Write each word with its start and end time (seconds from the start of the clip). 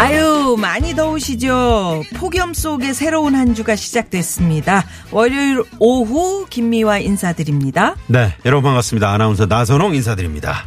아유, 0.00 0.56
많이 0.58 0.94
더우시죠? 0.94 2.04
폭염 2.16 2.54
속에 2.54 2.94
새로운 2.94 3.34
한 3.34 3.54
주가 3.54 3.76
시작됐습니다. 3.76 4.86
월요일 5.10 5.62
오후 5.78 6.46
김미화 6.48 6.98
인사드립니다. 7.00 7.96
네 8.06 8.34
여러분 8.46 8.64
반갑습니다 8.70 9.10
아나운서 9.12 9.44
나선홍 9.44 9.94
인사드립니다 9.94 10.64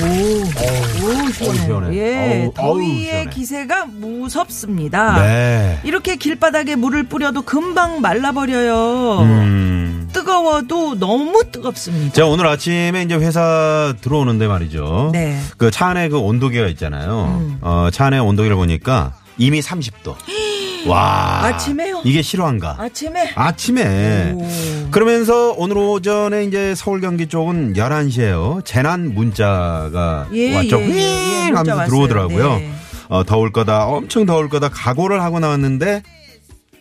오, 0.00 1.30
시원해요. 1.32 1.64
시원해. 1.64 1.96
예, 1.96 2.42
어우, 2.44 2.52
더위의 2.54 3.04
시원해. 3.04 3.30
기세가 3.30 3.86
무섭습니다. 3.86 5.22
네 5.22 5.80
이렇게 5.84 6.16
길바닥에 6.16 6.76
물을 6.76 7.02
뿌려도 7.04 7.42
금방 7.42 8.00
말라버려요. 8.00 9.20
음. 9.22 10.08
뜨거워도 10.12 10.98
너무 10.98 11.42
뜨겁습니다. 11.50 12.12
제가 12.14 12.28
오늘 12.28 12.46
아침에 12.46 13.02
이제 13.04 13.14
회사 13.16 13.92
들어오는데 14.00 14.46
말이죠 14.46 15.10
네. 15.12 15.38
그 15.58 15.70
차 15.70 15.88
안에 15.88 16.08
그 16.08 16.18
온도계가 16.18 16.66
있잖아요 16.68 17.58
어, 17.60 17.88
차 17.92 18.06
안에 18.06 18.18
온도계를 18.18 18.56
보니까 18.56 19.12
이미 19.36 19.60
30도 19.60 20.14
와 20.86 21.40
아침에요? 21.44 22.02
이게 22.04 22.22
실화인가 22.22 22.76
아침에 22.78 23.32
아침에 23.34 24.32
오. 24.34 24.46
그러면서 24.90 25.52
오늘 25.56 25.76
오전에 25.78 26.44
이제 26.44 26.74
서울 26.74 27.00
경기 27.00 27.26
쪽은 27.26 27.74
11시에요. 27.74 28.64
재난 28.64 29.14
문자가 29.14 30.28
예, 30.32 30.54
왔죠. 30.54 30.80
예, 30.80 30.88
예, 30.90 31.46
예, 31.48 31.50
하면서. 31.54 31.84
들어오더라고요. 31.86 32.54
네. 32.56 32.70
어, 33.08 33.24
더울 33.24 33.52
거다. 33.52 33.86
엄청 33.86 34.26
더울 34.26 34.48
거다. 34.48 34.68
각오를 34.68 35.22
하고 35.22 35.40
나왔는데 35.40 36.02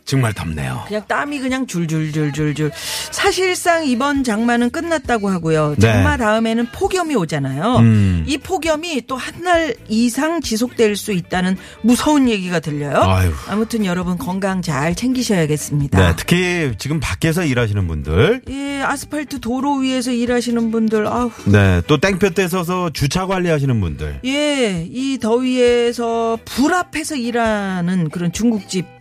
정말 0.08 0.34
덥네요. 0.34 0.86
그냥 0.88 1.04
땀이 1.06 1.40
그냥 1.40 1.68
줄줄줄줄줄. 1.68 2.72
사실상 3.12 3.86
이번 3.86 4.24
장마는 4.24 4.70
끝났다고 4.72 5.30
하고요. 5.30 5.76
네. 5.78 5.82
장마 5.92 6.16
다음에는 6.16 6.68
폭염이 6.72 7.14
오잖아요. 7.16 7.76
음. 7.80 8.24
이 8.26 8.38
폭염이 8.38 9.06
또한달 9.06 9.76
이상 9.90 10.40
지속될 10.40 10.96
수 10.96 11.12
있다는 11.12 11.58
무서운 11.82 12.30
얘기가 12.30 12.62
들려요. 12.62 13.02
아유. 13.04 13.34
아무튼 13.48 13.86
여러분 13.86 14.18
건강 14.18 14.62
잘 14.62 14.96
챙기셔야겠습니다. 14.96 16.00
네, 16.00 16.14
특히 16.16 16.72
지금 16.78 17.02
밖에서 17.02 17.44
일하시는 17.44 17.86
분들 17.88 18.44
예, 18.50 18.82
아스팔트 18.82 19.42
도로 19.42 19.76
위에서 19.76 20.12
일하시는 20.12 20.72
분들, 20.72 21.06
아우. 21.06 21.32
네, 21.46 21.82
또 21.88 21.98
땡볕에 21.98 22.48
서서 22.48 22.92
주차 22.92 23.26
관리하시는 23.26 23.80
분들. 23.82 24.22
예, 24.24 24.88
이 24.90 25.18
더위에서 25.20 26.38
불 26.46 26.74
앞에서 26.74 27.16
일하는 27.16 28.10
그런 28.10 28.32
중국집 28.32 28.97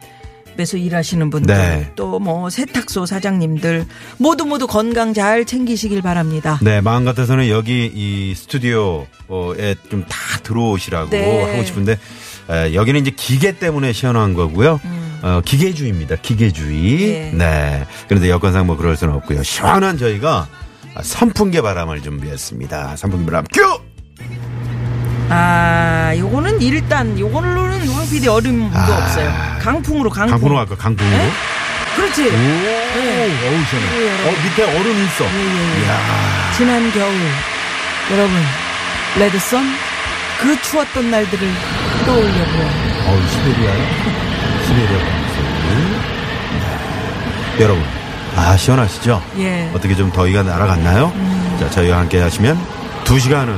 에서 0.58 0.76
일하시는 0.76 1.28
분들, 1.30 1.54
네. 1.54 1.92
또뭐 1.96 2.50
세탁소 2.50 3.06
사장님들 3.06 3.86
모두 4.18 4.46
모두 4.46 4.66
건강 4.66 5.12
잘 5.14 5.44
챙기시길 5.44 6.02
바랍니다. 6.02 6.58
네, 6.62 6.80
마음 6.80 7.04
같아서는 7.04 7.48
여기 7.48 7.90
이 7.94 8.34
스튜디오에 8.34 9.74
좀 9.90 10.06
다 10.08 10.16
들어오시라고 10.42 11.10
네. 11.10 11.42
하고 11.52 11.64
싶은데 11.64 11.98
에, 12.50 12.74
여기는 12.74 13.00
이제 13.00 13.10
기계 13.10 13.52
때문에 13.52 13.92
시원한 13.92 14.34
거고요. 14.34 14.80
어, 15.22 15.40
기계주의입니다. 15.44 16.16
기계주의. 16.16 16.96
네. 16.98 17.30
네. 17.34 17.86
그런데 18.08 18.28
여건상 18.30 18.66
뭐 18.66 18.76
그럴 18.76 18.96
수는 18.96 19.14
없고요. 19.14 19.42
시원한 19.42 19.98
저희가 19.98 20.46
선풍기 21.02 21.60
바람을 21.60 22.02
준비했습니다. 22.02 22.96
선풍기 22.96 23.26
바람 23.26 23.44
큐! 23.52 23.60
아, 25.28 26.12
요거는 26.16 26.60
일단 26.62 27.18
요걸로는 27.18 27.88
황 27.88 28.08
PD 28.08 28.28
얼음도 28.28 28.78
아. 28.78 28.98
없어요. 29.02 29.32
강풍으로 29.60 30.10
강풍. 30.10 30.30
강풍으로 30.32 30.56
갈까? 30.56 30.76
강풍으로? 30.76 31.16
네? 31.16 31.30
그렇지. 31.96 32.22
오, 32.22 32.26
어우 32.26 33.64
시원해. 33.64 34.04
예, 34.04 34.28
어, 34.28 34.32
밑에 34.44 34.62
얼음 34.62 35.04
있어. 35.04 35.24
예, 35.24 35.28
예, 35.28 35.80
예. 35.80 35.84
이야. 35.86 36.52
지난 36.56 36.92
겨울 36.92 37.12
여러분 38.12 38.36
레드선 39.18 39.64
그 40.40 40.60
추웠던 40.62 41.10
날들을 41.10 41.48
떠올려보요. 42.04 42.70
어우 43.08 43.28
시베리아요? 43.28 43.84
시베리아 44.66 44.98
방송. 44.98 45.44
네. 47.56 47.62
여러분, 47.64 47.82
아 48.36 48.56
시원하시죠? 48.56 49.22
예. 49.38 49.70
어떻게 49.74 49.94
좀 49.96 50.12
더위가 50.12 50.42
날아갔나요? 50.42 51.12
자, 51.58 51.70
저희와 51.70 51.98
함께 52.00 52.20
하시면 52.20 52.58
두 53.04 53.18
시간은 53.18 53.56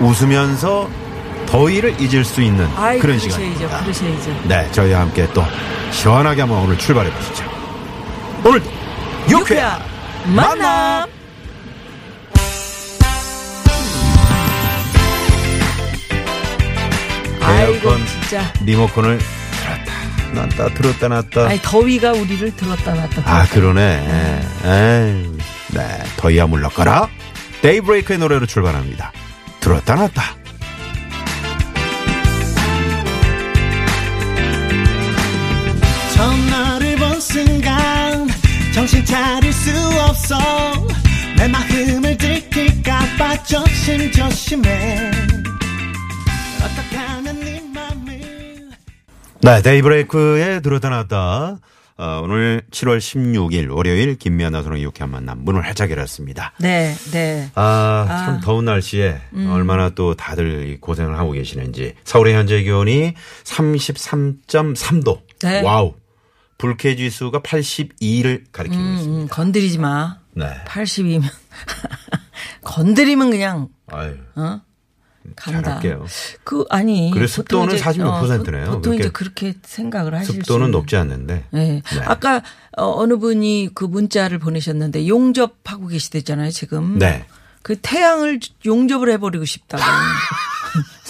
웃으면서 0.00 0.88
더위를 1.52 2.00
잊을 2.00 2.24
수 2.24 2.40
있는 2.40 2.66
아이, 2.76 2.98
그런 2.98 3.18
그러셔야죠. 3.18 3.52
시간입니다. 3.52 3.82
그러셔야죠. 3.84 4.48
네, 4.48 4.70
저희와 4.72 5.00
함께 5.00 5.28
또 5.34 5.44
시원하게 5.90 6.40
한번 6.40 6.60
오늘 6.60 6.78
출발해 6.78 7.10
보시죠. 7.12 7.44
오늘 8.42 8.62
유쾌한 9.28 9.82
만남. 10.34 11.06
아이고 17.40 17.72
에어컨 17.74 18.06
진짜. 18.06 18.52
리모컨을 18.64 19.18
들었다 19.18 19.92
놨다 20.32 20.74
들었다 20.74 21.08
놨다. 21.08 21.48
아니 21.48 21.60
더위가 21.60 22.12
우리를 22.12 22.56
들었다 22.56 22.94
놨다. 22.94 23.22
아 23.26 23.46
그러네. 23.48 24.40
에이, 24.64 25.32
네, 25.74 26.02
더위야 26.16 26.46
물러가라. 26.46 27.08
데이브레이크의 27.62 28.18
노래로 28.18 28.46
출발합니다. 28.46 29.12
들었다 29.60 29.94
놨다. 29.96 30.22
전화를 36.22 36.96
본 36.98 37.20
순간 37.20 38.28
정신 38.72 39.04
차릴 39.04 39.52
수 39.52 39.72
없어 40.08 40.36
내 41.36 41.48
마음을 41.48 42.16
들킬까봐 42.16 43.42
조심조심해 43.42 45.10
어떻게 46.62 46.96
하면 46.96 47.40
네 47.40 47.60
맘을 47.74 48.70
네, 49.40 49.62
데이브레이크의 49.62 50.62
들었다 50.62 50.90
놨다. 50.90 51.58
어, 51.98 52.20
오늘 52.22 52.62
7월 52.70 52.98
16일 52.98 53.74
월요일 53.74 54.14
김미아 54.14 54.50
나선홍 54.50 54.78
유쾌한 54.78 55.10
만남 55.10 55.44
문을 55.44 55.64
활짝 55.64 55.90
열었습니다. 55.90 56.52
네, 56.58 56.94
네. 57.10 57.50
아, 57.56 58.06
참 58.08 58.40
더운 58.40 58.64
날씨에 58.64 59.20
음. 59.34 59.50
얼마나 59.50 59.90
또 59.90 60.14
다들 60.14 60.68
이 60.68 60.76
고생을 60.78 61.18
하고 61.18 61.32
계시는지. 61.32 61.94
서울의 62.04 62.34
현재 62.34 62.62
기온이 62.62 63.14
33.3도. 63.42 65.20
네. 65.42 65.62
wow. 65.62 65.94
불쾌 66.62 66.94
지수가 66.94 67.40
82를 67.40 68.44
가리키고 68.52 68.80
음, 68.80 68.94
있습니다. 68.94 69.34
건드리지 69.34 69.78
마. 69.78 70.18
네. 70.34 70.46
82면 70.64 71.22
건드리면 72.62 73.30
그냥 73.32 73.68
아유. 73.88 74.14
어? 74.36 74.60
간다. 75.34 75.80
그 76.44 76.64
아니. 76.70 77.10
그래, 77.12 77.26
습도는 77.26 77.74
이제, 77.74 77.84
40몇 77.84 78.06
어, 78.06 78.20
퍼센트네요. 78.20 78.64
보- 78.66 78.70
보통 78.76 78.94
이제 78.94 79.08
그렇게 79.08 79.54
생각을 79.64 80.14
하실 80.14 80.34
수 80.36 80.40
습도는. 80.42 80.70
높지 80.70 80.96
않는데. 80.96 81.46
네. 81.50 81.82
네. 81.82 82.00
아까 82.04 82.42
어, 82.76 82.92
어느 82.96 83.16
분이 83.16 83.70
그 83.74 83.84
문자를 83.84 84.38
보내셨는데 84.38 85.08
용접하고 85.08 85.88
계시댔잖아요, 85.88 86.50
지금. 86.52 86.96
네. 86.96 87.24
그 87.62 87.76
태양을 87.80 88.38
용접을 88.64 89.10
해버리고 89.10 89.44
싶다고. 89.44 89.82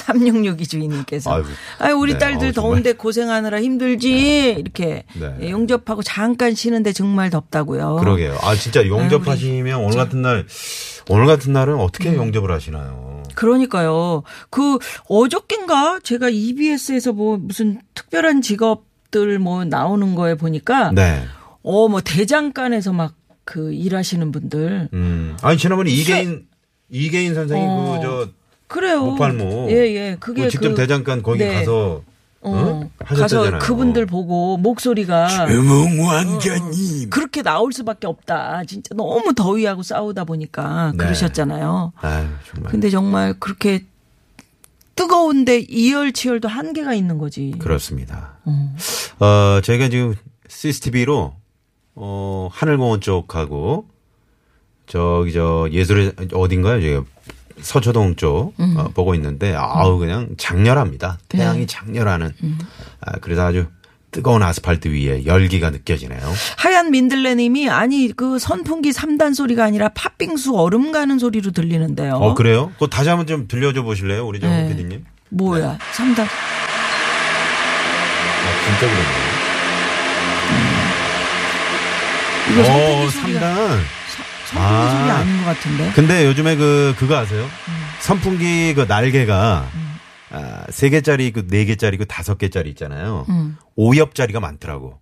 366이 0.07 0.69
주인님께서. 0.69 1.43
아유, 1.79 1.97
우리 1.97 2.13
네, 2.15 2.19
딸들 2.19 2.53
정말. 2.53 2.73
더운데 2.75 2.93
고생하느라 2.93 3.61
힘들지. 3.61 4.51
이렇게 4.59 5.05
네. 5.15 5.35
예, 5.41 5.51
용접하고 5.51 6.03
잠깐 6.03 6.55
쉬는데 6.55 6.93
정말 6.93 7.31
덥다고요. 7.31 7.97
그러게요. 7.97 8.39
아, 8.43 8.55
진짜 8.55 8.87
용접하시면 8.87 9.81
오늘 9.81 9.97
같은 9.97 10.23
날, 10.23 10.47
오늘 11.09 11.27
같은 11.27 11.53
날은 11.53 11.77
어떻게 11.77 12.11
음. 12.11 12.17
용접을 12.17 12.51
하시나요? 12.51 13.23
그러니까요. 13.35 14.23
그 14.51 14.79
어저께인가 15.09 16.01
제가 16.03 16.29
EBS에서 16.29 17.13
뭐 17.13 17.37
무슨 17.39 17.81
특별한 17.95 18.43
직업들 18.43 19.39
뭐 19.39 19.65
나오는 19.65 20.15
거에 20.15 20.35
보니까 20.37 20.93
네. 20.93 21.25
어 21.63 21.89
뭐 21.89 22.01
대장간에서 22.01 22.93
막 22.93 23.15
그 23.45 23.73
일하시는 23.73 24.31
분들 24.31 24.89
음. 24.93 25.37
아니, 25.43 25.59
지난번에 25.59 25.91
이계인, 25.91 26.47
이계인 26.91 27.35
선생님 27.35 27.69
어. 27.69 27.99
그, 28.01 28.07
저, 28.07 28.29
그래요. 28.73 29.05
무팔모. 29.05 29.69
예, 29.71 29.77
예. 29.95 30.17
그게 30.19 30.45
그 30.45 30.51
직접 30.51 30.71
그- 30.71 30.75
대장간 30.75 31.23
거기 31.23 31.41
네. 31.41 31.55
가서 31.55 32.03
어, 32.45 32.89
가서 32.99 33.25
하셨잖아요. 33.25 33.59
그분들 33.61 34.07
보고 34.07 34.57
목소리가 34.57 35.47
음웅왕자님. 35.49 37.11
그렇게 37.11 37.43
나올 37.43 37.73
수밖에 37.73 38.07
없다. 38.09 38.65
진짜 38.67 38.95
너무 38.97 39.33
더위하고 39.35 39.83
싸우다 39.83 40.25
보니까 40.25 40.91
네. 40.93 40.99
그러셨잖아요. 41.05 41.93
아유 42.01 42.27
정말. 42.51 42.71
근데 42.73 42.91
정말 42.91 43.35
그렇게 43.39 43.85
뜨거운데 44.97 45.59
이열치열도 45.69 46.49
한계가 46.49 46.95
있는 46.95 47.19
거지. 47.19 47.55
그렇습니다. 47.59 48.37
어, 49.21 49.61
저희가 49.63 49.89
지금 49.89 50.15
CCTV로 50.49 51.35
어, 51.95 52.49
하늘공원 52.53 53.01
쪽하고 53.01 53.87
저기 54.87 55.33
저 55.33 55.69
예술의 55.71 56.13
어딘가요? 56.35 56.81
저기 56.83 57.07
서초동 57.63 58.17
쪽 58.17 58.55
어, 58.59 58.91
보고 58.95 59.15
있는데 59.15 59.55
아우 59.57 59.99
그냥 59.99 60.29
장렬합니다. 60.37 61.19
태양이 61.29 61.67
장렬하는. 61.67 62.33
아, 63.01 63.13
그래서 63.21 63.47
아주 63.47 63.67
뜨거운 64.11 64.43
아스팔트 64.43 64.89
위에 64.89 65.25
열기가 65.25 65.71
느껴지네요. 65.71 66.21
하얀 66.59 66.91
민들레님이 66.91 67.71
아니 67.71 68.13
그 68.15 68.39
선풍기 68.39 68.91
3단 68.91 69.35
소리가 69.35 69.65
아니라 69.65 69.89
팥빙수 69.95 70.55
얼음 70.55 70.93
가는 70.93 71.19
소리로 71.19 71.51
들리는데요. 71.53 72.15
어, 72.17 72.35
그래요? 72.35 72.71
그거 72.75 72.89
다시 72.89 73.09
한번 73.09 73.27
좀 73.27 73.49
들려줘 73.49 73.83
보실래요? 73.83 74.27
우리 74.27 74.39
정 74.39 74.51
네. 74.51 74.69
PD님? 74.69 75.05
뭐야? 75.31 75.79
3단. 75.95 76.21
아, 76.21 76.27
진짜 78.67 78.81
그러네요. 78.81 79.33
이거 82.53 82.65
선풍기 82.65 83.07
오, 83.07 83.09
소리가 83.09 83.41
3단. 83.41 83.79
선풍기 84.53 84.59
아. 84.59 84.99
소리 85.01 85.11
아닌 85.11 85.39
것 85.39 85.45
같은데. 85.47 85.93
근데 85.95 86.27
요즘에 86.27 86.57
그 86.57 86.95
그거 86.99 87.17
아세요? 87.17 87.47
선풍기 88.01 88.75
그 88.75 88.83
날개가 88.89 89.67
아, 90.31 90.63
세 90.71 90.89
개짜리 90.91 91.31
그네 91.33 91.65
개짜리 91.67 91.97
그 91.97 92.07
다섯 92.07 92.39
개짜리 92.39 92.71
있잖아요. 92.71 93.27
음. 93.29 93.57
오엽짜리가 93.77 94.41
많더라고. 94.41 94.99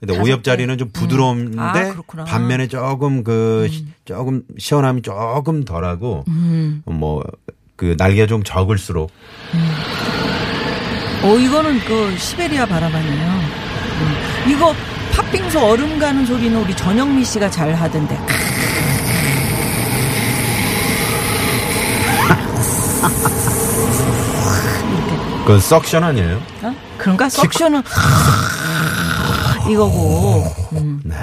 근데 0.00 0.18
오엽짜리는 0.18 0.78
좀 0.78 0.88
부드러운데 0.92 1.58
아, 1.60 1.72
그렇구나. 1.92 2.24
반면에 2.24 2.68
조금 2.68 3.22
그 3.22 3.68
시- 3.70 3.84
조금 4.06 4.42
시원함이 4.58 5.02
조금 5.02 5.64
덜하고 5.64 6.24
음. 6.28 6.82
뭐그 6.86 7.96
날개가 7.98 8.26
좀 8.26 8.42
적을수록 8.42 9.10
어 11.22 11.36
이거는 11.36 11.80
그 11.80 12.16
시베리아 12.16 12.64
바람 12.64 12.94
아니에요. 12.94 13.28
음. 13.28 14.50
이거 14.50 14.74
팥빙수 15.12 15.58
얼음 15.60 15.98
가는 15.98 16.24
소리는 16.24 16.58
우리 16.58 16.74
전영미 16.74 17.22
씨가 17.24 17.50
잘 17.50 17.74
하던데. 17.74 18.18
그 25.46 25.58
석션 25.58 26.04
아니에요? 26.04 26.36
어? 26.62 26.74
그런가? 26.98 27.28
석션은 27.28 27.82
이거고. 29.70 30.44
음. 30.72 31.00
네. 31.04 31.16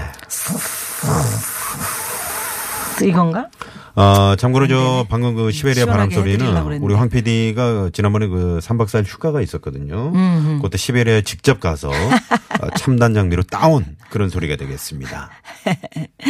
이건가? 3.06 3.48
어, 3.96 4.36
참고로 4.36 4.68
저 4.68 5.06
방금 5.10 5.36
그 5.36 5.52
시베리아 5.52 5.86
바람 5.86 6.10
네. 6.10 6.16
소리는. 6.16 6.82
우리 6.82 6.94
황 6.94 7.10
PD가 7.10 7.90
지난번에 7.94 8.28
그 8.28 8.60
3박 8.62 8.86
4일 8.88 9.06
휴가가 9.06 9.42
있었거든요. 9.42 10.12
음, 10.14 10.60
그때 10.62 10.78
시베리아에 10.78 11.22
직접 11.24 11.60
가서 11.60 11.90
어, 12.62 12.70
첨단 12.78 13.14
장비로 13.14 13.44
따온 13.44 13.98
그런 14.10 14.30
소리가 14.30 14.56
되겠습니다. 14.56 15.30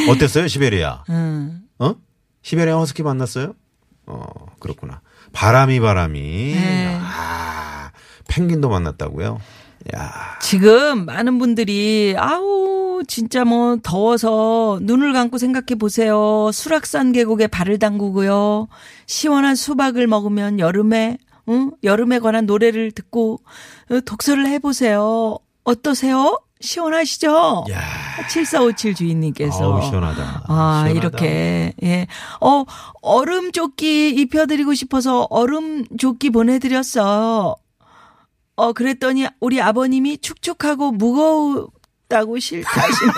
어땠어요, 0.10 0.48
시베리아? 0.48 1.04
음. 1.10 1.62
어? 1.80 1.96
시베리아 2.42 2.76
허스키 2.78 3.04
만났어요? 3.04 3.54
어, 4.06 4.24
그렇구나. 4.60 5.02
바람이 5.34 5.82
바람이. 5.82 6.20
네. 6.22 6.98
아, 7.02 7.57
펭귄도 8.28 8.70
만났다고요? 8.70 9.40
야. 9.96 10.12
지금 10.42 11.06
많은 11.06 11.38
분들이 11.40 12.16
아우 12.18 13.04
진짜 13.08 13.46
뭐 13.46 13.78
더워서 13.82 14.80
눈을 14.82 15.14
감고 15.14 15.38
생각해 15.38 15.78
보세요. 15.80 16.50
수락산 16.54 17.12
계곡에 17.12 17.48
발을 17.48 17.80
담그고요. 17.80 18.68
시원한 19.06 19.56
수박을 19.56 20.08
먹으면 20.08 20.60
여름에 20.60 21.18
응? 21.50 21.72
여름에 21.84 22.20
관한 22.20 22.46
노래를 22.46 22.92
듣고 22.92 23.40
어, 23.92 24.00
독서를 24.02 24.48
해 24.48 24.60
보세요. 24.60 25.38
어떠세요? 25.64 26.40
시원하시죠? 26.60 27.66
야. 27.72 27.80
7457 28.30 28.96
주인님께서 28.96 29.74
아우, 29.76 29.82
시원하다. 29.88 30.44
아, 30.48 30.84
시원하다. 30.88 30.90
이렇게, 30.90 31.74
예. 31.84 32.08
어, 32.42 32.64
얼음 33.02 33.52
조끼 33.52 34.10
입혀드리고 34.10 34.74
싶어서 34.74 35.28
얼음 35.30 35.86
조끼 35.98 36.32
보내드렸어. 36.32 37.56
어, 38.58 38.74
그랬더니 38.74 39.28
우리 39.40 39.62
아버님이 39.62 40.18
축축하고 40.18 40.92
무거웠다고 40.92 42.40
싫다시네요. 42.40 43.14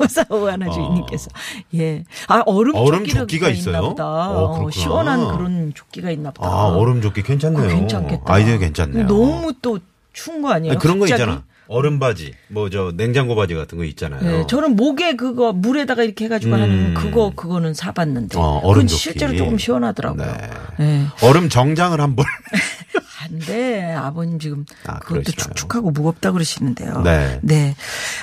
호사오 0.00 0.48
하나 0.48 0.68
주인님께서. 0.72 1.28
예. 1.74 2.02
아, 2.26 2.42
얼음, 2.46 2.74
얼음 2.74 3.06
조끼가 3.06 3.50
있어요? 3.50 3.90
보다. 3.90 4.30
어, 4.30 4.48
그렇구나. 4.52 4.70
시원한 4.70 5.28
그런 5.36 5.74
조끼가 5.74 6.10
있나 6.10 6.30
보다. 6.30 6.48
아, 6.48 6.68
얼음 6.68 7.02
조끼 7.02 7.22
괜찮네요. 7.22 7.62
그거 7.62 7.74
괜찮겠다. 7.78 8.32
아이디어 8.32 8.58
괜찮네요. 8.58 9.06
너무 9.06 9.52
또 9.60 9.78
추운 10.14 10.40
거 10.40 10.50
아니에요? 10.52 10.72
아니, 10.72 10.80
그런 10.80 10.98
거? 10.98 11.04
있잖아. 11.06 11.44
얼음 11.72 11.98
바지, 11.98 12.32
뭐 12.48 12.68
저 12.70 12.92
냉장고 12.96 13.34
바지 13.34 13.54
같은 13.54 13.78
거 13.78 13.84
있잖아요. 13.84 14.20
네, 14.22 14.46
저는 14.48 14.76
목에 14.76 15.16
그거 15.16 15.52
물에다가 15.52 16.02
이렇게 16.04 16.26
해가지고 16.26 16.54
하는 16.54 16.68
음. 16.70 16.94
그거 16.94 17.32
그거는 17.34 17.74
사봤는데 17.74 18.38
어, 18.38 18.60
얼음 18.62 18.86
조끼. 18.86 19.00
실제로 19.02 19.36
조금 19.36 19.58
시원하더라고요. 19.58 20.26
네. 20.26 20.50
네. 20.78 21.06
얼음 21.22 21.48
정장을 21.48 22.00
한번. 22.00 22.24
안돼 23.24 23.92
아버님 23.92 24.38
지금 24.40 24.64
아, 24.84 24.98
그것도 24.98 25.22
그러시나요? 25.22 25.34
축축하고 25.54 25.90
무겁다 25.92 26.32
그러시는데요. 26.32 27.02
네. 27.42 27.74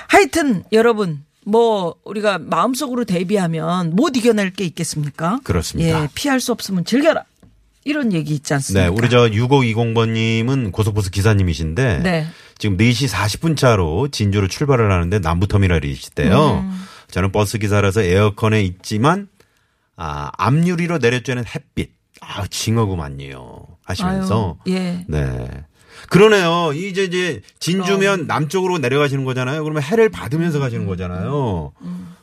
하여튼 0.07 0.63
여러분 0.73 1.23
뭐 1.45 1.95
우리가 2.03 2.37
마음속으로 2.39 3.05
대비하면 3.05 3.95
못 3.95 4.17
이겨낼 4.17 4.51
게 4.51 4.65
있겠습니까? 4.65 5.39
그렇습니다. 5.43 6.03
예, 6.03 6.07
피할 6.13 6.39
수 6.41 6.51
없으면 6.51 6.83
즐겨라. 6.85 7.23
이런 7.85 8.11
얘기 8.11 8.33
있지 8.35 8.53
않습니까? 8.53 8.89
네, 8.89 8.93
우리 8.93 9.09
저 9.09 9.29
6520번님은 9.29 10.71
고속버스 10.73 11.11
기사님이신데 11.11 11.99
네. 12.03 12.27
지금 12.59 12.77
4시 12.77 13.09
40분 13.09 13.57
차로 13.57 14.09
진주로 14.09 14.47
출발을 14.47 14.91
하는데 14.91 15.17
남부터미널이시대요. 15.19 16.59
음. 16.59 16.85
저는 17.09 17.31
버스 17.31 17.57
기사라서 17.57 18.03
에어컨에 18.03 18.61
있지만 18.61 19.27
아, 19.95 20.29
앞유리로 20.37 20.99
내려쬐는 20.99 21.45
햇빛. 21.47 21.91
아, 22.21 22.45
징어구만요. 22.47 23.65
하시면서 23.85 24.57
아유, 24.65 24.75
예. 24.75 25.05
네. 25.07 25.47
그러네요. 26.09 26.71
이제 26.73 27.03
이제 27.03 27.41
진주면 27.59 28.27
남쪽으로 28.27 28.77
내려가시는 28.77 29.25
거잖아요. 29.25 29.63
그러면 29.63 29.81
해를 29.81 30.09
받으면서 30.09 30.59
가시는 30.59 30.85
거잖아요. 30.85 31.71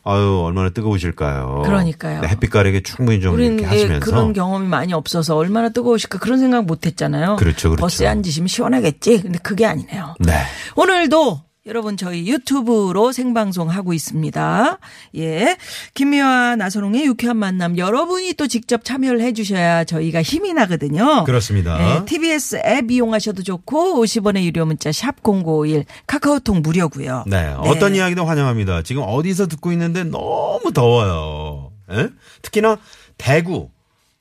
아유, 0.07 0.43
얼마나 0.45 0.71
뜨거우실까요? 0.71 1.59
음, 1.59 1.63
그러니까요. 1.65 2.21
네, 2.21 2.29
햇빛 2.29 2.51
가리게 2.51 2.83
충분히 2.83 3.21
좀 3.21 3.35
우린 3.35 3.59
이렇게 3.59 3.65
예, 3.65 3.69
하시면서 3.69 4.05
그런 4.05 4.33
경험이 4.33 4.69
많이 4.69 4.93
없어서 4.93 5.37
얼마나 5.37 5.69
뜨거우실까 5.69 6.19
그런 6.19 6.39
생각 6.39 6.65
못 6.65 6.87
했잖아요. 6.87 7.37
그렇죠, 7.37 7.71
그렇죠. 7.71 7.81
버스에 7.81 8.07
앉으시면 8.07 8.47
시원하겠지. 8.47 9.23
근데 9.23 9.39
그게 9.43 9.67
아니네요. 9.67 10.15
네. 10.21 10.33
오늘도 10.77 11.46
여러분 11.67 11.97
저희 11.97 12.29
유튜브로 12.29 13.11
생방송 13.11 13.71
하고 13.71 13.93
있습니다. 13.93 14.79
예. 15.17 15.57
김미화 15.95 16.55
나선홍의 16.57 17.05
유쾌한 17.07 17.37
만남 17.37 17.77
여러분이 17.77 18.35
또 18.35 18.47
직접 18.47 18.85
참여를 18.85 19.21
해 19.21 19.33
주셔야 19.33 19.83
저희가 19.83 20.23
힘이 20.23 20.53
나거든요. 20.53 21.25
그렇습니다. 21.25 21.79
예, 21.81 22.05
TBS 22.05 22.63
앱 22.65 22.91
이용하셔도 22.91 23.43
좋고 23.43 24.01
50원의 24.01 24.45
유료 24.45 24.65
문자 24.65 24.93
샵 24.93 25.17
0951 25.25 25.85
카카오톡 26.07 26.61
무료고요. 26.61 27.25
네, 27.27 27.53
어떤 27.59 27.97
이야기도 27.97 28.25
환영합니다. 28.25 28.83
지금 28.83 29.03
어디서 29.05 29.49
듣고 29.49 29.73
있는데 29.73 30.05
너무 30.05 30.73
더워요. 30.73 31.73
예? 31.91 32.11
특히나 32.43 32.79
대구, 33.19 33.71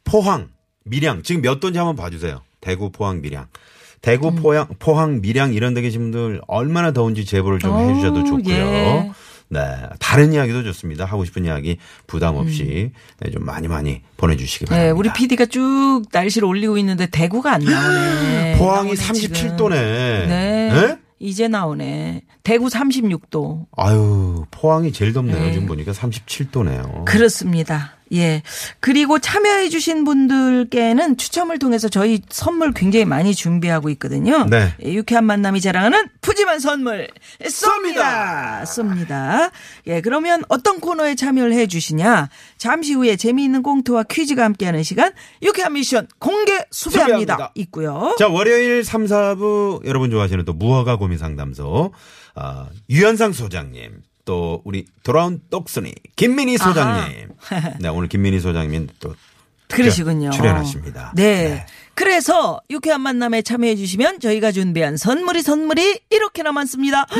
포항, 0.04 0.50
밀양 0.84 1.22
지금 1.22 1.44
몇 1.44 1.60
도인지 1.60 1.78
한번 1.78 1.96
봐 1.96 2.10
주세요. 2.10 2.42
대구, 2.60 2.92
포항, 2.92 3.22
밀양. 3.22 3.48
대구, 4.02 4.30
음. 4.30 4.36
포항, 4.36 4.68
포항, 4.80 5.22
밀양 5.22 5.54
이런 5.54 5.74
데 5.74 5.82
계신 5.82 6.02
분들 6.02 6.42
얼마나 6.48 6.92
더운지 6.92 7.26
제보를 7.26 7.60
좀 7.60 7.72
어우, 7.72 7.90
해주셔도 7.90 8.24
좋고요. 8.24 8.56
예. 8.56 9.12
네, 9.48 9.60
다른 10.00 10.34
이야기도 10.34 10.64
좋습니다. 10.64 11.06
하고 11.06 11.24
싶은 11.24 11.46
이야기 11.46 11.78
부담 12.08 12.36
없이 12.36 12.92
음. 12.94 13.00
네, 13.20 13.32
좀 13.32 13.46
많이 13.46 13.68
많이 13.68 14.02
보내주시기 14.18 14.66
네, 14.66 14.70
바랍니다. 14.70 14.96
우리 14.98 15.14
PD가 15.14 15.46
쭉 15.46 16.02
날씨를 16.12 16.48
올리고 16.48 16.78
있는데 16.80 17.06
대구가 17.08 17.54
안 17.54 17.62
나오네. 17.62 18.56
포항이 18.58 18.96
나오네, 18.96 19.14
지금. 19.14 19.36
37도네. 19.36 19.70
네. 19.70 20.28
네? 20.74 20.98
이제 21.20 21.48
나오네. 21.48 22.24
대구 22.44 22.68
36도. 22.68 23.66
아유, 23.78 24.46
포항이 24.52 24.92
제일 24.92 25.14
덥네요. 25.14 25.40
네. 25.40 25.54
지금 25.54 25.68
보니까 25.68 25.92
37도네요. 25.94 27.06
그렇습니다. 27.06 27.95
예. 28.14 28.44
그리고 28.80 29.20
참여해주신 29.20 30.04
분들께는 30.04 31.18
추첨을 31.18 31.60
통해서 31.60 31.90
저희 31.90 32.22
선물 32.30 32.72
굉장히 32.74 33.06
많이 33.06 33.34
준비하고 33.34 33.90
있거든요. 33.92 34.46
네. 34.46 34.74
예, 34.84 34.94
유쾌한 34.94 35.26
만남이 35.26 35.62
자랑하는 35.62 36.10
푸짐한 36.22 36.60
선물 36.60 37.10
쏩니다. 37.42 38.64
쏩니다. 38.64 39.52
예, 39.88 40.02
그러면 40.02 40.44
어떤 40.50 40.80
코너에 40.80 41.16
참여를 41.16 41.54
해주시냐. 41.54 42.30
잠시 42.58 42.94
후에 42.94 43.16
재미있는 43.16 43.64
꽁트와 43.64 44.04
퀴즈가 44.04 44.44
함께하는 44.44 44.84
시간 44.84 45.12
유쾌한 45.42 45.74
미션 45.74 46.08
공개 46.20 46.54
수배합니다. 46.72 47.34
수배합니다. 47.34 47.52
있고요. 47.56 48.16
자, 48.20 48.28
월요일 48.28 48.84
3, 48.84 49.06
4부 49.06 49.86
여러분 49.86 50.12
좋아하시는 50.12 50.46
또 50.46 50.54
무허가 50.54 50.98
고민 50.98 51.18
상담소 51.18 51.94
아, 52.36 52.68
유현상 52.90 53.34
소장님 53.34 54.02
또 54.26 54.62
우리 54.66 54.86
돌아온 55.04 55.40
똑순이 55.50 55.94
김민희 56.16 56.58
소장님. 56.58 57.30
네, 57.80 57.88
오늘 57.88 58.10
김민희 58.10 58.40
소장님 58.40 58.90
또 59.00 59.16
그러시군요. 59.70 60.32
출연하십니다. 60.32 61.14
네. 61.16 61.66
그래서 61.94 62.60
유쾌한 62.70 63.02
만남에 63.02 63.42
참여해 63.42 63.76
주시면 63.78 64.20
저희가 64.20 64.52
준비한 64.52 64.98
선물이 64.98 65.42
선물이 65.42 66.02
이렇게나 66.10 66.52
많습니다. 66.52 67.06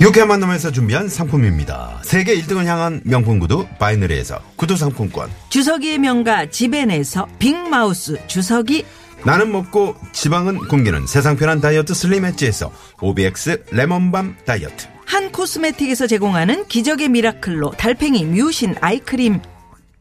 유쾌한 0.00 0.28
만남에서 0.28 0.70
준비한 0.70 1.08
상품입니다. 1.08 2.00
세계 2.02 2.36
1등을 2.36 2.66
향한 2.66 3.00
명품 3.04 3.38
구두 3.38 3.66
바이너리에서 3.78 4.38
구두 4.56 4.76
상품권. 4.76 5.30
주석이의 5.48 5.98
명가 5.98 6.50
지벤에서 6.50 7.26
빅마우스 7.38 8.18
주석이 8.26 8.84
나는 9.24 9.50
먹고 9.50 9.96
지방은 10.12 10.58
굶기는 10.68 11.06
세상 11.06 11.36
편한 11.36 11.60
다이어트 11.60 11.94
슬림 11.94 12.26
엣지에서 12.26 12.70
OBX 13.00 13.64
레몬밤 13.70 14.36
다이어트. 14.44 14.86
한 15.06 15.32
코스메틱에서 15.32 16.06
제공하는 16.06 16.66
기적의 16.66 17.08
미라클로 17.08 17.72
달팽이 17.72 18.24
뮤신 18.24 18.74
아이크림 18.80 19.40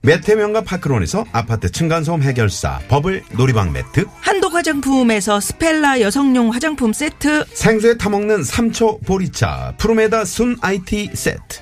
매태명과 0.01 0.63
파크론에서 0.63 1.23
아파트 1.31 1.71
층간소음 1.71 2.21
해결사 2.23 2.79
버블 2.89 3.23
놀이방 3.31 3.71
매트. 3.71 4.05
한독 4.19 4.53
화장품에서 4.53 5.39
스펠라 5.39 6.01
여성용 6.01 6.53
화장품 6.53 6.91
세트 6.91 7.45
생수에 7.53 7.97
타먹는 7.97 8.43
삼초 8.43 8.99
보리차 9.05 9.75
푸르메다 9.77 10.25
순 10.25 10.57
IT 10.59 11.11
세트. 11.13 11.61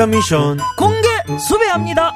한 0.00 0.10
미션 0.10 0.58
공개 0.76 1.08
수배합니다. 1.38 2.12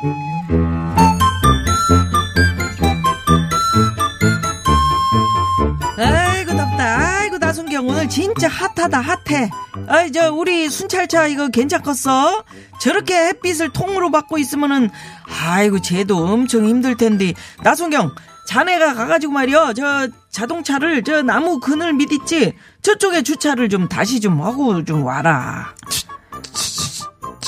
아이고 5.99 6.57
덥다. 6.57 7.19
아이고 7.19 7.39
나순경 7.39 7.89
오늘 7.89 8.09
진짜 8.09 8.49
핫하다 8.49 9.01
핫해. 9.01 9.51
아이 9.89 10.13
저 10.13 10.33
우리 10.33 10.69
순찰차 10.69 11.27
이거 11.27 11.49
괜찮겠어? 11.49 12.45
저렇게 12.81 13.15
햇빛을 13.15 13.71
통으로 13.71 14.11
받고 14.11 14.39
있으면은 14.39 14.91
아이고 15.29 15.81
쟤도 15.81 16.19
엄청 16.19 16.67
힘들 16.67 16.97
텐데 16.97 17.35
나순경 17.63 18.15
자네가 18.47 18.95
가가지고 18.95 19.33
말이여 19.33 19.73
저 19.75 20.09
자동차를 20.31 21.03
저 21.03 21.23
나무 21.23 21.61
그늘 21.61 21.93
밑 21.95 22.13
있지 22.13 22.55
저쪽에 22.83 23.23
주차를 23.23 23.69
좀 23.69 23.89
다시 23.89 24.21
좀 24.21 24.41
하고 24.43 24.85
좀 24.85 25.05
와라. 25.05 25.75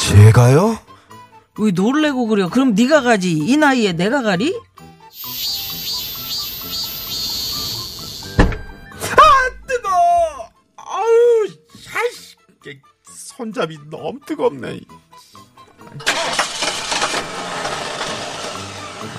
제가요? 0.09 0.79
왜 1.59 1.71
놀래고 1.71 2.27
그래? 2.29 2.47
그럼 2.51 2.75
네가 2.75 3.03
가지. 3.03 3.33
이 3.33 3.57
나이에 3.57 3.93
내가 3.93 4.23
가리? 4.23 4.55
뜨거. 9.67 9.89
아우, 10.77 11.05
아이씨, 11.95 12.37
이게 12.65 12.81
손잡이 13.13 13.79
너무 13.91 14.19
뜨겁네. 14.27 14.81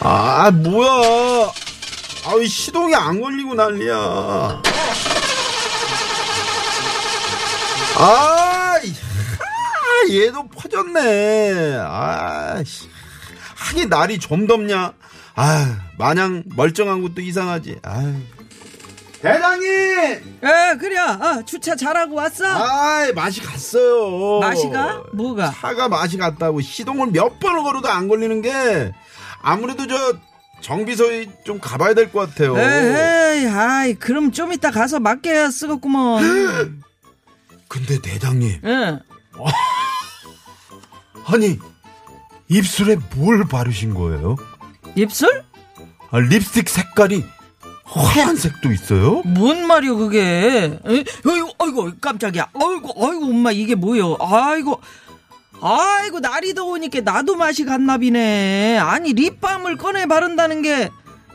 아, 0.01 0.49
뭐야? 0.51 1.51
아우, 2.25 2.45
시동이 2.45 2.95
안 2.95 3.21
걸리고 3.21 3.53
난리야. 3.53 3.95
아, 3.95 4.61
이- 7.95 7.99
아, 8.01 8.48
얘도 10.09 10.47
퍼졌네. 10.49 11.77
아, 11.81 12.63
씨. 12.65 12.87
하긴 13.55 13.89
날이 13.89 14.17
좀 14.19 14.47
덥냐? 14.47 14.93
아, 15.35 15.77
마냥 15.97 16.43
멀쩡한 16.55 17.01
것도 17.01 17.21
이상하지. 17.21 17.77
아. 17.83 18.15
대장님! 19.21 20.39
에 20.43 20.77
그래. 20.79 20.97
아, 20.97 21.41
주차 21.45 21.75
잘하고 21.75 22.15
왔어? 22.15 22.45
아, 22.45 23.11
맛이 23.13 23.41
갔어요. 23.41 24.39
맛이가? 24.39 25.03
뭐가? 25.13 25.51
차가 25.51 25.89
맛이 25.89 26.17
갔다고 26.17 26.61
시동을 26.61 27.07
몇 27.07 27.39
번을 27.39 27.63
걸어도 27.63 27.89
안 27.89 28.07
걸리는 28.07 28.41
게 28.41 28.93
아무래도 29.41 29.87
저 29.87 30.13
정비소에 30.61 31.27
좀 31.45 31.59
가봐야 31.59 31.93
될 31.93 32.11
것 32.11 32.29
같아요. 32.29 32.57
에이, 32.57 33.47
아이, 33.47 33.93
그럼 33.95 34.31
좀 34.31 34.53
이따 34.53 34.71
가서 34.71 34.99
맡겨야 34.99 35.51
쓰겠구먼. 35.51 36.81
근데 37.67 38.01
대장님, 38.01 38.61
응. 38.63 38.99
아니 41.31 41.59
입술에 42.47 42.97
뭘 43.15 43.45
바르신 43.45 43.93
거예요? 43.93 44.35
입술? 44.95 45.43
아, 46.11 46.19
립스틱 46.19 46.67
색깔이 46.69 47.23
하얀색도 47.83 48.71
있어요? 48.71 49.21
뭔 49.25 49.67
말이야, 49.67 49.93
그게? 49.93 50.79
에? 50.85 51.03
어이구, 51.27 51.53
아이고, 51.59 51.91
깜짝이야. 52.01 52.49
아이고, 52.53 53.07
아이고, 53.07 53.25
엄마, 53.25 53.51
이게 53.51 53.75
뭐여? 53.75 54.17
아이고. 54.19 54.79
아이고, 55.61 56.19
날이 56.19 56.53
더우니까 56.53 57.01
나도 57.01 57.35
맛이 57.35 57.65
갔나비네. 57.65 58.77
아니, 58.79 59.13
립밤을 59.13 59.77
꺼내 59.77 60.05
바른다는 60.07 60.61
게 60.61 60.89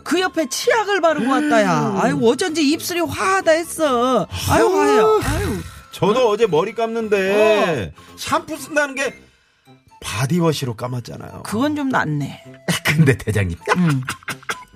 그 0.05 0.21
옆에 0.21 0.49
치약을 0.49 1.01
바르고 1.01 1.29
왔다야. 1.31 1.99
아이고, 2.03 2.29
어쩐지 2.29 2.63
입술이 2.69 3.01
화하다 3.01 3.53
했어. 3.53 4.29
아유, 4.51 4.67
화해요. 4.79 5.21
아유. 5.25 5.57
저도 5.91 6.29
어? 6.31 6.37
제 6.37 6.47
머리 6.47 6.75
감는데 6.75 7.95
샴푸 8.17 8.57
쓴다는 8.59 8.95
게 8.97 9.15
바디워시로 10.01 10.75
감았잖아요. 10.75 11.43
그건 11.45 11.77
좀 11.77 11.89
낫네. 11.89 12.45
근데 12.85 13.17
대장님, 13.17 13.59
음. 13.77 14.03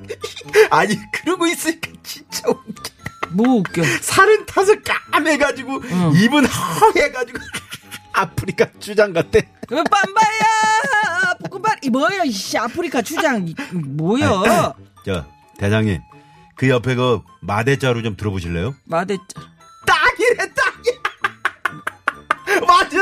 아니 0.71 0.97
그러고 1.13 1.47
있으니까 1.47 1.91
진짜 2.03 2.49
웃겨. 2.49 2.83
뭐 3.31 3.47
웃겨. 3.57 3.83
살은 4.01 4.47
타서 4.47 4.73
까매가지고 5.13 5.83
입은 6.15 6.47
허예가지고 6.47 7.39
아프리카 8.15 8.67
추장 8.81 9.13
같대. 9.13 9.49
그 9.69 9.75
빰바야! 9.77 11.51
볶음밥, 11.51 11.77
이 11.83 11.91
뭐야, 11.91 12.25
이씨, 12.25 12.57
아프리카 12.59 13.03
추장, 13.03 13.47
이- 13.47 13.55
뭐야? 13.73 14.73
저 15.05 15.25
대장님 15.59 16.01
그 16.57 16.69
옆에 16.69 16.95
그 16.95 17.21
마대자루 17.43 18.03
좀 18.03 18.17
들어보실래요? 18.17 18.75
마대, 18.85 19.17
딱이래. 19.87 20.48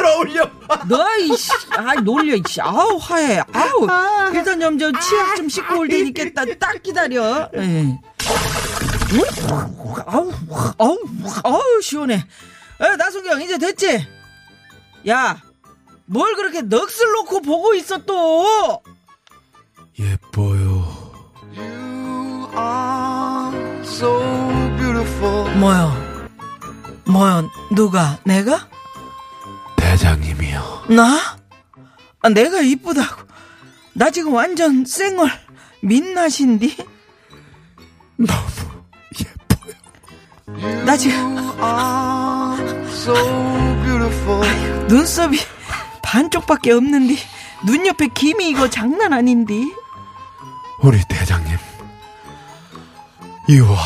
맞을 0.07 0.13
어울려. 0.13 0.51
너, 0.89 1.17
이씨, 1.17 1.51
아이, 1.71 1.97
놀려, 2.03 2.37
이씨, 2.37 2.61
아우, 2.61 2.97
화해, 2.97 3.43
아우. 3.53 3.87
일단 4.33 4.61
좀, 4.61 4.79
저, 4.79 4.93
치약 5.01 5.37
좀 5.37 5.49
씻고 5.49 5.81
올 5.81 5.89
테니까 5.89 6.25
딱, 6.35 6.59
딱 6.59 6.83
기다려. 6.83 7.49
예. 7.57 7.99
아우, 10.07 10.33
아우, 10.79 10.99
아우, 11.45 11.81
시원해. 11.83 12.15
에, 12.15 12.97
나순경, 12.97 13.43
이제 13.43 13.59
됐지? 13.59 14.07
야, 15.09 15.41
뭘 16.07 16.35
그렇게 16.35 16.63
넋을 16.63 17.13
놓고 17.17 17.43
보고 17.43 17.75
있어, 17.75 17.99
또? 17.99 18.83
예뻐요. 19.99 21.07
뭐야? 25.59 26.07
뭐야, 27.07 27.49
누가? 27.75 28.19
내가? 28.25 28.69
대장님이요. 29.97 30.85
나? 30.91 31.37
아, 32.23 32.29
내가 32.29 32.61
이쁘다고. 32.61 33.23
나 33.95 34.11
지금 34.11 34.35
완전 34.35 34.85
쌩얼 34.85 35.31
민낯인디? 35.81 36.77
너무 38.17 38.41
예뻐요. 39.19 40.85
나 40.85 40.97
지금 40.97 41.37
눈썹이 44.89 45.39
반쪽밖에 46.03 46.73
없는데 46.73 47.17
눈 47.65 47.87
옆에 47.87 48.09
김이 48.09 48.51
이거 48.51 48.69
장난 48.69 49.13
아닌데. 49.15 49.55
우리 50.83 51.01
대장님. 51.09 51.57
You 53.49 53.65
are 53.65 53.79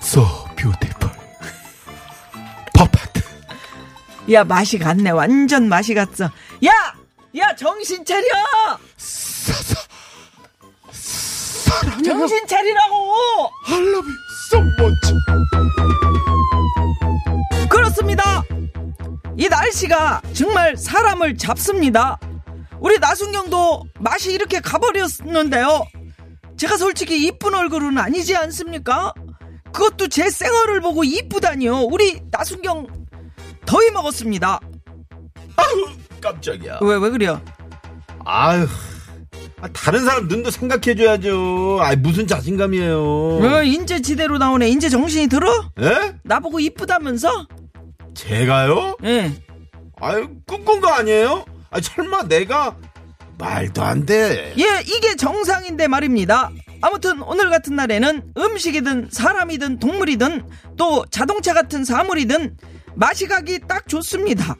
so 0.00 0.26
beautiful. 0.56 0.89
야 4.30 4.44
맛이 4.44 4.78
갔네 4.78 5.10
완전 5.10 5.68
맛이 5.68 5.92
갔어. 5.94 6.24
야, 6.64 6.94
야 7.36 7.56
정신 7.56 8.04
차려. 8.04 8.26
사 8.96 9.52
사. 9.52 9.80
사랑해. 10.92 12.02
정신 12.02 12.46
차리라고. 12.46 13.50
I 13.66 13.74
love 13.74 14.08
you 14.08 14.16
so 14.48 14.60
much. 14.78 15.14
그렇습니다. 17.68 18.44
이 19.36 19.48
날씨가 19.48 20.22
정말 20.32 20.76
사람을 20.76 21.36
잡습니다. 21.36 22.18
우리 22.78 22.98
나순경도 22.98 23.84
맛이 23.98 24.32
이렇게 24.32 24.60
가버렸는데요. 24.60 25.84
제가 26.56 26.76
솔직히 26.76 27.26
이쁜 27.26 27.54
얼굴은 27.54 27.98
아니지 27.98 28.36
않습니까? 28.36 29.12
그것도 29.72 30.08
제 30.08 30.30
생얼을 30.30 30.80
보고 30.80 31.02
이쁘다니요. 31.04 31.80
우리 31.82 32.20
나순경 32.30 32.99
더위 33.70 33.88
먹었습니다. 33.92 34.58
깜짝이야. 36.20 36.80
왜, 36.82 36.96
왜 36.96 37.10
그래요? 37.10 37.40
아유. 38.24 38.66
아, 39.60 39.68
다른 39.68 40.04
사람 40.04 40.26
눈도 40.26 40.50
생각해줘야죠. 40.50 41.78
아 41.80 41.94
무슨 41.94 42.26
자신감이에요. 42.26 42.98
어, 43.00 43.62
인제 43.62 44.02
지대로 44.02 44.38
나오네. 44.38 44.68
인제 44.70 44.88
정신이 44.88 45.28
들어? 45.28 45.70
예? 45.80 46.16
나보고 46.24 46.58
이쁘다면서? 46.58 47.46
제가요? 48.14 48.96
예. 49.04 49.32
아유, 50.00 50.28
꿈꾼 50.48 50.80
거 50.80 50.88
아니에요? 50.88 51.44
아, 51.70 51.80
설마 51.80 52.24
내가 52.24 52.76
말도 53.38 53.82
안 53.84 54.04
돼. 54.04 54.52
예, 54.58 54.82
이게 54.84 55.14
정상인데 55.14 55.86
말입니다. 55.86 56.50
아무튼 56.82 57.22
오늘 57.22 57.50
같은 57.50 57.76
날에는 57.76 58.32
음식이든 58.36 59.10
사람이든 59.12 59.78
동물이든 59.78 60.44
또 60.76 61.04
자동차 61.10 61.54
같은 61.54 61.84
사물이든 61.84 62.56
맛이 62.94 63.26
가기 63.26 63.60
딱 63.66 63.88
좋습니다. 63.88 64.56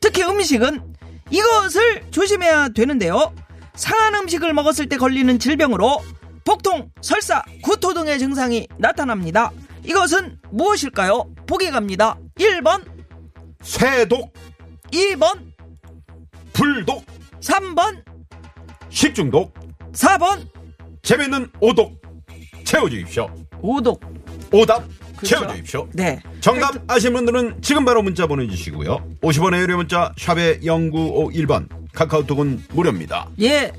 특히 0.00 0.22
음식은 0.22 0.94
이것을 1.30 2.10
조심해야 2.10 2.70
되는데요. 2.70 3.34
상한 3.74 4.14
음식을 4.14 4.52
먹었을 4.52 4.88
때 4.88 4.96
걸리는 4.96 5.38
질병으로 5.38 6.02
복통, 6.44 6.90
설사, 7.00 7.42
구토 7.62 7.94
등의 7.94 8.18
증상이 8.18 8.66
나타납니다. 8.76 9.50
이것은 9.84 10.38
무엇일까요? 10.50 11.32
보기 11.46 11.70
갑니다. 11.70 12.18
1번, 12.38 12.84
쇠독, 13.62 14.32
2번, 14.92 15.52
불독, 16.52 17.04
3번, 17.40 18.02
식중독, 18.90 19.54
4번, 19.92 20.48
재밌는 21.02 21.50
오독 21.60 22.00
채워주십시오. 22.64 23.28
오독. 23.60 24.00
오답 24.52 24.84
그렇죠. 25.22 25.40
채워주십시오. 25.40 25.88
네. 25.92 26.20
정답 26.40 26.74
아시는 26.88 27.14
분들은 27.14 27.62
지금 27.62 27.84
바로 27.84 28.02
문자 28.02 28.26
보내주시고요. 28.26 29.04
50원의 29.22 29.60
유료 29.60 29.76
문자 29.76 30.12
샵의 30.18 30.60
0951번 30.60 31.68
카카오톡은 31.92 32.64
무료입니다. 32.72 33.28
예. 33.40 33.72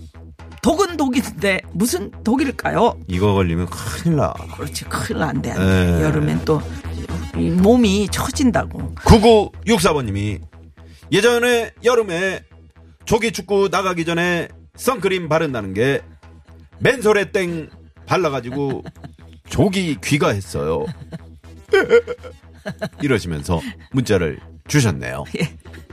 독은 0.62 0.96
독인데 0.96 1.60
무슨 1.74 2.10
독일까요? 2.24 2.98
이거 3.08 3.34
걸리면 3.34 3.68
큰일 3.68 4.16
나. 4.16 4.34
그렇지 4.56 4.86
큰일 4.86 5.20
난대 5.20 5.52
안 5.52 5.60
예. 5.62 5.98
돼. 5.98 6.04
여름엔 6.04 6.46
또이 6.46 7.50
몸이 7.52 8.08
처진다고. 8.10 8.96
9964번님이 8.96 10.40
예전에 11.12 11.72
여름에 11.84 12.44
조기 13.06 13.32
축구 13.34 13.68
나가기 13.70 14.06
전에 14.06 14.48
선크림 14.78 15.28
바른다는 15.28 15.74
게 15.74 16.02
맨솔에 16.80 17.32
땡 17.32 17.70
발라가지고 18.06 18.84
조기 19.50 19.98
귀가 20.02 20.30
했어요. 20.30 20.86
이러시면서 23.02 23.62
문자를 23.92 24.40
주셨네요. 24.68 25.26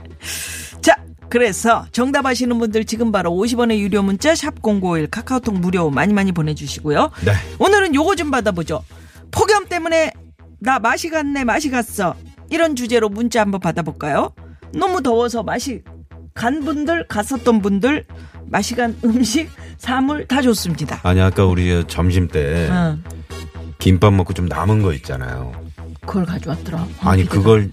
자, 0.81 0.95
그래서 1.29 1.85
정답 1.91 2.25
아시는 2.25 2.57
분들 2.59 2.85
지금 2.85 3.11
바로 3.11 3.31
50원의 3.31 3.79
유료 3.79 4.01
문자 4.01 4.35
샵 4.35 4.61
#051 4.61 5.09
카카오톡 5.11 5.59
무료 5.59 5.89
많이 5.89 6.13
많이 6.13 6.31
보내주시고요. 6.31 7.11
네. 7.25 7.33
오늘은 7.59 7.95
요거 7.95 8.15
좀 8.15 8.31
받아보죠. 8.31 8.83
폭염 9.31 9.67
때문에 9.67 10.11
나 10.59 10.79
맛이 10.79 11.09
갔네 11.09 11.43
맛이 11.43 11.69
갔어 11.69 12.15
이런 12.49 12.75
주제로 12.75 13.09
문자 13.09 13.41
한번 13.41 13.59
받아볼까요? 13.59 14.33
너무 14.73 15.01
더워서 15.01 15.41
맛이 15.41 15.81
간 16.33 16.63
분들 16.63 17.07
갔었던 17.07 17.61
분들 17.61 18.05
맛이 18.45 18.75
간 18.75 18.97
음식 19.03 19.49
사물 19.77 20.27
다 20.27 20.41
좋습니다. 20.41 20.99
아니 21.03 21.21
아까 21.21 21.45
우리 21.45 21.83
점심 21.87 22.27
때 22.27 22.69
어, 22.69 22.97
김밥 23.79 24.13
먹고 24.13 24.33
좀 24.33 24.45
남은 24.45 24.81
거 24.81 24.93
있잖아요. 24.93 25.51
그걸 26.01 26.25
가져왔더라. 26.25 26.87
아니 27.01 27.25
그걸 27.25 27.71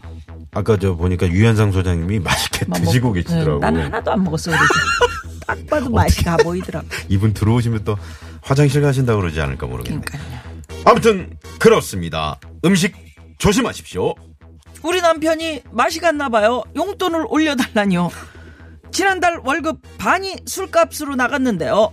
아까 0.52 0.76
저 0.76 0.94
보니까 0.94 1.28
유현상 1.28 1.72
소장님이 1.72 2.18
맛있게 2.20 2.66
막 2.66 2.80
드시고 2.80 3.08
먹- 3.08 3.14
계시더라고. 3.14 3.54
네, 3.60 3.70
난 3.70 3.76
하나도 3.84 4.12
안 4.12 4.24
먹었어. 4.24 4.50
그래서 4.50 4.64
딱 5.46 5.66
봐도 5.66 5.90
맛이 5.90 6.24
가 6.24 6.36
보이더라고. 6.36 6.86
이분 7.08 7.32
들어오시면 7.32 7.84
또 7.84 7.96
화장실 8.42 8.82
가신다고 8.82 9.20
그러지 9.20 9.40
않을까 9.40 9.66
모르겠네. 9.66 10.00
그러니까요. 10.00 10.38
아무튼 10.84 11.36
그렇습니다. 11.58 12.38
음식 12.64 12.94
조심하십시오. 13.38 14.14
우리 14.82 15.00
남편이 15.00 15.62
맛이 15.72 16.00
갔나 16.00 16.28
봐요. 16.28 16.62
용돈을 16.76 17.26
올려달라니요. 17.28 18.10
지난달 18.90 19.40
월급 19.44 19.80
반이 19.98 20.36
술값으로 20.46 21.16
나갔는데요. 21.16 21.92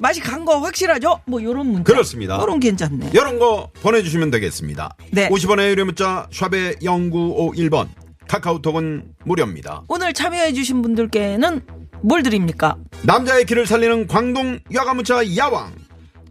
맛이 0.00 0.20
간 0.20 0.40
거 0.44 0.58
확실하죠? 0.58 1.20
뭐 1.26 1.42
요런 1.42 1.66
문자. 1.66 1.92
그렇습니다. 1.92 2.38
요런 2.40 2.60
괜찮네. 2.60 3.10
이런 3.12 3.38
거 3.38 3.70
보내주시면 3.82 4.30
되겠습니다. 4.30 4.96
네. 5.12 5.28
50원의 5.28 5.68
유료 5.70 5.84
문자 5.84 6.26
샵의 6.32 6.76
0951번 6.76 7.88
카카오톡은 8.26 9.12
무료입니다. 9.24 9.82
오늘 9.88 10.14
참여해주신 10.14 10.80
분들께는 10.82 11.60
뭘 12.02 12.22
드립니까? 12.22 12.76
남자의 13.02 13.44
길을 13.44 13.66
살리는 13.66 14.06
광동 14.06 14.58
야가문자 14.72 15.36
야왕 15.36 15.72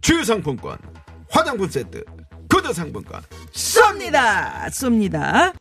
주유상품권 0.02 0.78
화장품 1.30 1.70
세트 1.70 2.04
구두 2.50 2.74
상품권 2.74 3.22
쏩니다! 3.54 4.66
쏩니다. 4.72 5.54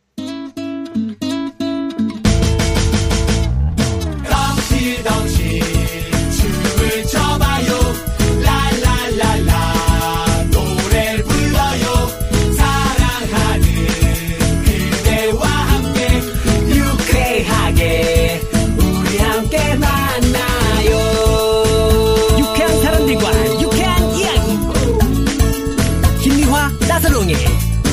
덩실덩실 4.29 5.38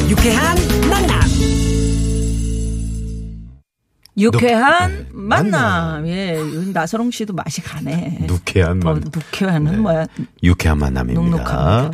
유쾌한 0.09 0.57
만남 0.91 1.21
유쾌한 4.19 5.07
만남. 5.13 5.51
만남. 5.51 6.09
예, 6.09 6.39
요즘 6.39 6.73
나서롱 6.73 7.11
씨도 7.11 7.35
맛이 7.35 7.61
가네. 7.61 8.21
누쾌한 8.23 8.81
어, 8.87 8.93
만 8.95 9.05
누쾌한은 9.15 9.73
네. 9.73 9.77
뭐야? 9.77 10.07
유쾌한 10.43 10.79
만남입니다. 10.79 11.21
눅눅합니다. 11.21 11.91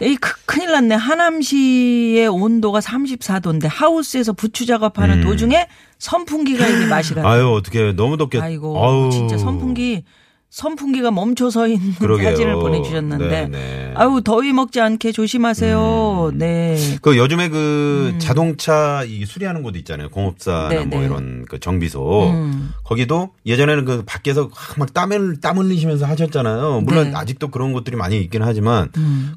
네. 0.00 0.06
이 0.08 0.16
크- 0.16 0.36
큰일 0.46 0.72
났네. 0.72 0.94
하남시의 0.94 2.28
온도가 2.28 2.78
34도인데 2.80 3.68
하우스에서 3.70 4.32
부추 4.32 4.64
작업하는 4.64 5.18
음. 5.18 5.24
도중에 5.24 5.68
선풍기가 5.98 6.66
이게 6.66 6.86
맛이 6.86 7.12
가. 7.14 7.30
아유 7.30 7.48
어떻게 7.50 7.92
너무 7.92 8.16
덥게 8.16 8.40
아이고 8.40 8.82
아유. 8.82 9.10
진짜 9.12 9.36
선풍기 9.36 10.04
선풍기가 10.56 11.10
멈춰 11.10 11.50
서 11.50 11.68
있는 11.68 11.92
그러게요. 12.00 12.30
사진을 12.30 12.54
보내주셨는데 12.54 13.48
네네. 13.48 13.92
아유 13.94 14.22
더위 14.24 14.54
먹지 14.54 14.80
않게 14.80 15.12
조심하세요. 15.12 16.32
네. 16.34 16.78
그 17.02 17.18
요즘에 17.18 17.50
그 17.50 18.14
자동차 18.16 19.04
이 19.06 19.26
수리하는 19.26 19.62
곳 19.62 19.76
있잖아요. 19.76 20.08
공업사나 20.08 20.68
음. 20.68 20.70
네, 20.70 20.84
뭐 20.86 21.00
네. 21.00 21.06
이런 21.06 21.44
그 21.46 21.60
정비소. 21.60 22.30
음. 22.30 22.72
거기도 22.84 23.32
예전에는 23.44 23.84
그 23.84 24.02
밖에서 24.06 24.48
막 24.78 24.94
땀을 24.94 25.42
땀 25.42 25.58
흘리시면서 25.58 26.06
하셨잖아요. 26.06 26.80
물론 26.86 27.04
네. 27.04 27.10
음. 27.10 27.16
아직도 27.16 27.48
그런 27.48 27.74
곳들이 27.74 27.96
많이 27.96 28.18
있긴 28.22 28.42
하지만 28.42 28.88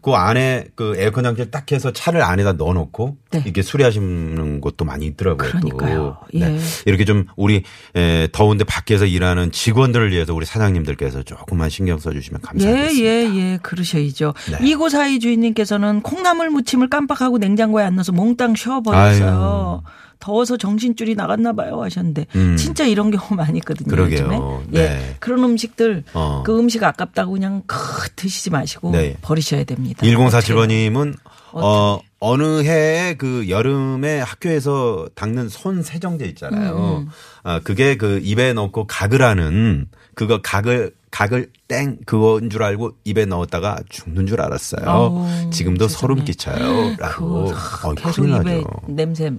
그 0.02 0.12
안에 0.12 0.68
그 0.76 0.94
에어컨 0.96 1.26
장치를 1.26 1.52
딱 1.52 1.70
해서 1.74 1.92
차를 1.92 2.22
안에다 2.22 2.54
넣어 2.54 2.72
놓고 2.74 3.18
네. 3.32 3.42
이렇게 3.44 3.62
수리하시는 3.62 4.62
곳도 4.62 4.86
많이 4.86 5.06
있더라고요. 5.08 5.50
그러니까요. 5.50 6.18
또. 6.32 6.40
네. 6.40 6.56
예. 6.56 6.60
이렇게 6.86 7.04
좀 7.04 7.26
우리 7.36 7.64
에, 7.98 8.30
더운데 8.32 8.64
밖에서 8.64 9.06
일하는 9.06 9.52
직원들을 9.52 10.12
위해서 10.12 10.34
우리 10.34 10.46
사장님들께 10.46 11.09
서 11.12 11.24
조금만 11.24 11.70
신경 11.70 12.00
써 12.00 12.12
주시면 12.12 12.42
예, 12.44 12.48
감사하겠습니다. 12.48 13.10
예, 13.10 13.36
예, 13.36 13.60
그러셔야죠. 13.62 14.34
네. 14.52 14.68
이고사이 14.68 15.20
주인님께서는 15.20 16.02
콩나물 16.02 16.50
무침을 16.50 16.90
깜빡하고 16.90 17.38
냉장고에 17.38 17.84
안 17.84 17.96
넣어서 17.96 18.12
몽땅 18.12 18.56
쉬어버렸어요. 18.56 19.84
더워서 20.20 20.58
정신줄이 20.58 21.16
나갔나 21.16 21.54
봐요 21.54 21.82
하셨는데 21.82 22.26
음. 22.36 22.58
진짜 22.58 22.86
이런 22.86 23.10
경우 23.10 23.36
많이 23.36 23.58
있거든요. 23.60 23.90
그러게요. 23.90 24.20
요즘에. 24.20 24.40
네. 24.68 24.80
예. 24.82 25.16
그런 25.20 25.44
음식들 25.44 26.04
어. 26.14 26.44
그 26.46 26.58
음식 26.60 26.84
아깝다고 26.84 27.32
그냥 27.32 27.64
크 27.66 28.10
드시지 28.16 28.50
마시고 28.50 28.92
네. 28.92 29.16
버리셔야 29.22 29.64
됩니다. 29.64 30.06
1047번 30.06 30.68
님은 30.68 31.16
어 31.54 32.00
어느 32.20 32.64
해에 32.64 33.16
그 33.16 33.50
여름에 33.50 34.20
학교에서 34.20 35.08
닦는 35.16 35.50
손 35.50 35.82
세정제 35.82 36.26
있잖아요. 36.26 37.06
음, 37.06 37.10
아 37.44 37.60
그게 37.64 37.96
그 37.96 38.20
입에 38.22 38.54
넣고 38.54 38.88
가글하는 38.88 39.88
그거 40.16 40.42
가글 40.42 40.92
가글 41.12 41.52
땡 41.68 41.98
그건 42.06 42.50
줄 42.50 42.64
알고 42.64 42.92
입에 43.04 43.26
넣었다가 43.26 43.80
죽는 43.90 44.28
줄 44.28 44.42
알았어요. 44.42 44.90
아우, 44.90 45.50
지금도 45.52 45.88
세상에. 45.88 46.00
소름 46.02 46.26
끼쳐요라고. 46.26 47.46
그 47.46 47.88
어, 47.88 47.94
계속 47.94 48.22
큰일 48.22 48.36
입에 48.36 48.56
나죠. 48.58 48.68
냄새 48.88 49.32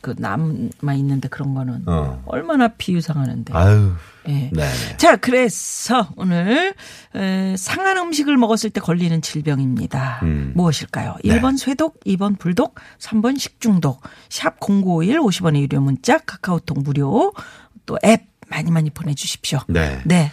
그 0.00 0.14
남아 0.18 0.94
있는데 0.96 1.28
그런 1.28 1.54
거는 1.54 1.82
어. 1.86 2.22
얼마나 2.26 2.68
비유상하는데. 2.68 3.54
아유. 3.54 3.92
예. 4.28 4.50
네. 4.52 4.68
자, 4.98 5.16
그래서 5.16 6.10
오늘 6.16 6.74
에, 7.14 7.54
상한 7.56 7.96
음식을 7.96 8.36
먹었을 8.36 8.68
때 8.68 8.80
걸리는 8.80 9.22
질병입니다. 9.22 10.20
음. 10.24 10.52
무엇일까요? 10.54 11.16
네. 11.24 11.40
1번 11.40 11.56
쇠독, 11.56 12.00
2번 12.04 12.38
불독, 12.38 12.74
3번 12.98 13.38
식중독. 13.38 14.02
샵 14.28 14.60
0951 14.60 15.20
50원의 15.20 15.60
유료 15.62 15.80
문자, 15.80 16.18
카카오톡 16.18 16.82
무료. 16.82 17.32
또 17.86 17.96
앱 18.04 18.24
많이 18.50 18.70
많이 18.70 18.90
보내 18.90 19.14
주십시오. 19.14 19.60
네. 19.68 20.00
네. 20.04 20.30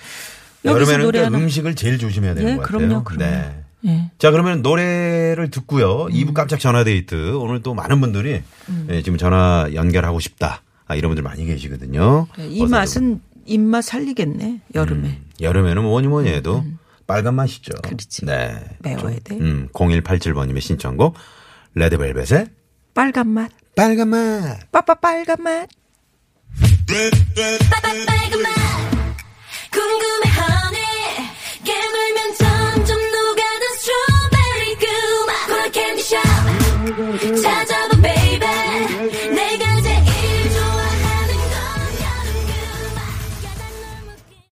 여름에는 0.66 1.06
노래 1.06 1.20
하나. 1.24 1.38
음식을 1.38 1.76
제일 1.76 1.98
조심해야 1.98 2.34
되는 2.34 2.52
예, 2.52 2.56
것 2.56 2.64
같아요. 2.64 2.78
그럼요, 2.80 3.04
그럼요. 3.04 3.24
네. 3.24 3.62
예. 3.86 4.12
자, 4.18 4.32
그러면 4.32 4.62
노래를 4.62 5.50
듣고요. 5.52 6.06
음. 6.06 6.12
2부 6.12 6.34
깜짝 6.34 6.60
전화 6.60 6.84
데이트. 6.84 7.36
오늘 7.36 7.62
또 7.62 7.74
많은 7.74 8.02
분들이 8.02 8.42
예, 8.90 9.02
지금 9.04 9.18
전화 9.18 9.68
연결하고 9.74 10.20
싶다. 10.20 10.62
아, 10.88 10.96
이런 10.96 11.10
분들 11.10 11.24
많이 11.24 11.46
계시거든요. 11.46 12.28
네, 12.38 12.48
이 12.48 12.66
맛은 12.66 13.22
입맛 13.46 13.84
살리겠네. 13.84 14.62
여름에. 14.74 15.08
음, 15.08 15.26
여름에는 15.40 15.84
뭐니 15.84 16.08
뭐니 16.08 16.30
해도 16.30 16.64
빨간 17.06 17.36
맛이죠. 17.36 17.74
음, 17.76 17.82
그렇지. 17.84 18.26
네. 18.26 18.60
매워야 18.80 19.18
돼. 19.24 19.36
음, 19.38 19.70
0187번님의 19.74 20.62
신청곡 20.62 21.16
레드벨벳의 21.76 22.48
빨간 22.96 23.28
맛. 23.28 23.52
빨간 23.76 24.08
맛. 24.10 24.72
빠빠 24.72 24.96
빨간 24.96 25.38
맛. 25.44 25.68
빨간 26.88 28.42
맛 28.42 28.95
궁금해하 29.76 30.65